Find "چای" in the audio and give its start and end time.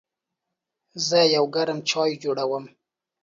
1.89-2.11